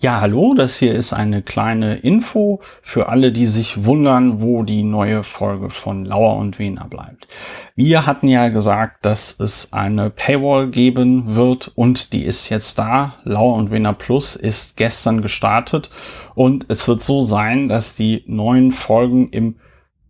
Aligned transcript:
Ja, 0.00 0.20
hallo, 0.20 0.54
das 0.54 0.78
hier 0.78 0.94
ist 0.94 1.12
eine 1.12 1.42
kleine 1.42 1.96
Info 1.96 2.60
für 2.82 3.08
alle, 3.08 3.32
die 3.32 3.46
sich 3.46 3.84
wundern, 3.84 4.40
wo 4.40 4.62
die 4.62 4.84
neue 4.84 5.24
Folge 5.24 5.70
von 5.70 6.04
Lauer 6.04 6.36
und 6.36 6.60
Wiener 6.60 6.84
bleibt. 6.84 7.26
Wir 7.74 8.06
hatten 8.06 8.28
ja 8.28 8.48
gesagt, 8.48 9.04
dass 9.04 9.40
es 9.40 9.72
eine 9.72 10.10
Paywall 10.10 10.70
geben 10.70 11.34
wird 11.34 11.72
und 11.74 12.12
die 12.12 12.22
ist 12.22 12.48
jetzt 12.48 12.78
da. 12.78 13.16
Lauer 13.24 13.56
und 13.56 13.72
Wiener 13.72 13.92
Plus 13.92 14.36
ist 14.36 14.76
gestern 14.76 15.20
gestartet 15.20 15.90
und 16.36 16.66
es 16.68 16.86
wird 16.86 17.02
so 17.02 17.22
sein, 17.22 17.68
dass 17.68 17.96
die 17.96 18.22
neuen 18.28 18.70
Folgen 18.70 19.30
im 19.30 19.56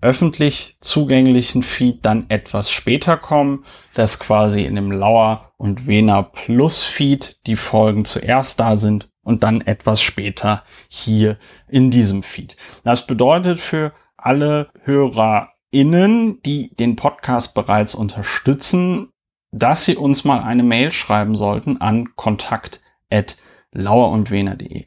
öffentlich 0.00 0.78
zugänglichen 0.80 1.62
Feed 1.62 2.06
dann 2.06 2.24
etwas 2.30 2.70
später 2.70 3.18
kommen, 3.18 3.66
dass 3.92 4.18
quasi 4.18 4.64
in 4.64 4.76
dem 4.76 4.90
Lauer 4.90 5.52
und 5.58 5.86
Wiener 5.86 6.22
Plus 6.22 6.82
Feed 6.82 7.38
die 7.46 7.56
Folgen 7.56 8.06
zuerst 8.06 8.58
da 8.60 8.76
sind 8.76 9.10
und 9.24 9.42
dann 9.42 9.62
etwas 9.62 10.02
später 10.02 10.62
hier 10.88 11.38
in 11.68 11.90
diesem 11.90 12.22
Feed. 12.22 12.56
Das 12.84 13.06
bedeutet 13.06 13.58
für 13.58 13.92
alle 14.16 14.70
HörerInnen, 14.84 16.40
die 16.42 16.74
den 16.76 16.94
Podcast 16.96 17.54
bereits 17.54 17.94
unterstützen, 17.94 19.08
dass 19.50 19.84
sie 19.84 19.96
uns 19.96 20.24
mal 20.24 20.42
eine 20.42 20.62
Mail 20.62 20.92
schreiben 20.92 21.34
sollten 21.34 21.78
an 21.80 22.14
kontakt.lauerundwener.de. 22.16 24.86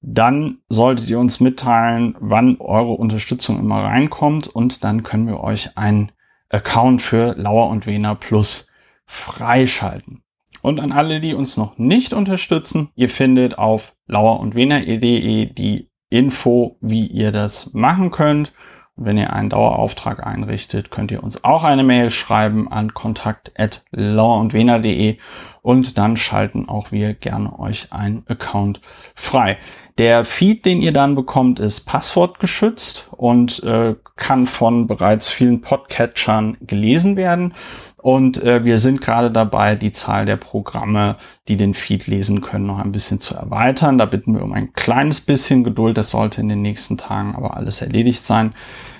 Dann 0.00 0.58
solltet 0.68 1.10
ihr 1.10 1.18
uns 1.18 1.40
mitteilen, 1.40 2.14
wann 2.20 2.58
eure 2.60 2.92
Unterstützung 2.92 3.58
immer 3.58 3.82
reinkommt 3.84 4.46
und 4.46 4.84
dann 4.84 5.02
können 5.02 5.26
wir 5.26 5.40
euch 5.40 5.76
einen 5.76 6.12
Account 6.48 7.02
für 7.02 7.34
Lauer 7.36 7.68
und 7.70 7.86
Wener 7.86 8.14
Plus 8.14 8.70
freischalten. 9.06 10.22
Und 10.66 10.80
an 10.80 10.90
alle, 10.90 11.20
die 11.20 11.34
uns 11.34 11.56
noch 11.56 11.78
nicht 11.78 12.12
unterstützen, 12.12 12.88
ihr 12.96 13.08
findet 13.08 13.56
auf 13.56 13.94
lauerundwener.de 14.08 15.46
die 15.46 15.90
Info, 16.10 16.76
wie 16.80 17.06
ihr 17.06 17.30
das 17.30 17.72
machen 17.72 18.10
könnt. 18.10 18.52
Und 18.96 19.04
wenn 19.04 19.16
ihr 19.16 19.32
einen 19.32 19.48
Dauerauftrag 19.48 20.26
einrichtet, 20.26 20.90
könnt 20.90 21.12
ihr 21.12 21.22
uns 21.22 21.44
auch 21.44 21.62
eine 21.62 21.84
Mail 21.84 22.10
schreiben 22.10 22.66
an 22.66 22.94
kontakt.lauerundwener.de 22.94 25.18
und 25.66 25.98
dann 25.98 26.16
schalten 26.16 26.68
auch 26.68 26.92
wir 26.92 27.12
gerne 27.12 27.58
euch 27.58 27.92
einen 27.92 28.22
Account 28.28 28.80
frei. 29.16 29.58
Der 29.98 30.24
Feed, 30.24 30.64
den 30.64 30.80
ihr 30.80 30.92
dann 30.92 31.16
bekommt, 31.16 31.58
ist 31.58 31.80
passwortgeschützt 31.86 33.08
und 33.10 33.64
äh, 33.64 33.96
kann 34.14 34.46
von 34.46 34.86
bereits 34.86 35.28
vielen 35.28 35.62
Podcatchern 35.62 36.56
gelesen 36.60 37.16
werden. 37.16 37.52
Und 37.96 38.40
äh, 38.44 38.64
wir 38.64 38.78
sind 38.78 39.00
gerade 39.00 39.32
dabei, 39.32 39.74
die 39.74 39.92
Zahl 39.92 40.24
der 40.24 40.36
Programme, 40.36 41.16
die 41.48 41.56
den 41.56 41.74
Feed 41.74 42.06
lesen 42.06 42.42
können, 42.42 42.66
noch 42.66 42.78
ein 42.78 42.92
bisschen 42.92 43.18
zu 43.18 43.34
erweitern. 43.34 43.98
Da 43.98 44.04
bitten 44.04 44.36
wir 44.36 44.44
um 44.44 44.52
ein 44.52 44.72
kleines 44.74 45.20
bisschen 45.20 45.64
Geduld. 45.64 45.96
Das 45.98 46.10
sollte 46.10 46.40
in 46.40 46.48
den 46.48 46.62
nächsten 46.62 46.96
Tagen 46.96 47.34
aber 47.34 47.56
alles 47.56 47.82
erledigt 47.82 48.24
sein. 48.24 48.54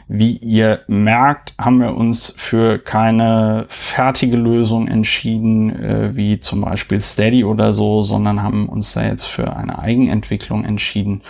Wie 0.08 0.36
ihr 0.36 0.80
merkt, 0.86 1.54
haben 1.58 1.80
wir 1.80 1.96
uns 1.96 2.32
für 2.36 2.78
keine 2.78 3.66
fertige 3.68 4.36
Lösung 4.36 4.86
entschieden, 4.86 5.70
äh, 5.70 6.14
wie 6.14 6.38
zum 6.38 6.60
Beispiel 6.60 7.00
Steady 7.00 7.44
oder 7.44 7.72
so, 7.72 8.04
sondern 8.04 8.40
haben 8.42 8.68
uns 8.68 8.92
da 8.92 9.04
jetzt 9.04 9.24
für 9.24 9.56
eine 9.56 9.80
Eigenentwicklung 9.80 10.64
entschieden. 10.64 11.22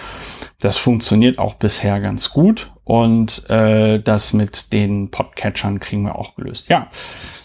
Das 0.60 0.76
funktioniert 0.76 1.38
auch 1.38 1.54
bisher 1.54 2.00
ganz 2.00 2.30
gut 2.30 2.70
und 2.84 3.48
äh, 3.48 3.98
das 3.98 4.34
mit 4.34 4.72
den 4.74 5.10
Podcatchern 5.10 5.80
kriegen 5.80 6.02
wir 6.02 6.16
auch 6.16 6.34
gelöst. 6.34 6.68
Ja, 6.68 6.88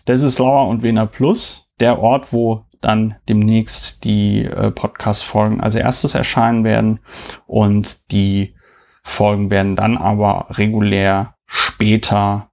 das 0.05 0.23
ist 0.23 0.37
Lauer 0.37 0.67
und 0.67 0.83
Wiener 0.83 1.07
Plus, 1.07 1.71
der 1.79 1.99
Ort, 1.99 2.33
wo 2.33 2.65
dann 2.81 3.15
demnächst 3.29 4.03
die 4.03 4.43
äh, 4.43 4.71
Podcast-Folgen 4.71 5.61
als 5.61 5.75
erstes 5.75 6.13
erscheinen 6.13 6.63
werden 6.63 6.99
und 7.47 8.11
die 8.11 8.55
Folgen 9.03 9.49
werden 9.49 9.75
dann 9.75 9.97
aber 9.97 10.47
regulär 10.51 11.35
später 11.45 12.51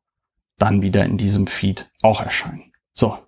dann 0.59 0.83
wieder 0.83 1.05
in 1.05 1.17
diesem 1.17 1.47
Feed 1.47 1.91
auch 2.03 2.21
erscheinen. 2.21 2.73
So, 2.95 3.19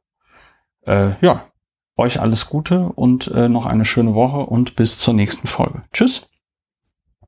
äh, 0.87 1.13
ja, 1.21 1.51
euch 1.97 2.21
alles 2.21 2.49
Gute 2.49 2.89
und 2.89 3.29
äh, 3.29 3.49
noch 3.49 3.67
eine 3.67 3.85
schöne 3.85 4.15
Woche 4.15 4.39
und 4.39 4.75
bis 4.75 4.99
zur 4.99 5.15
nächsten 5.15 5.47
Folge. 5.47 5.83
Tschüss. 5.93 6.29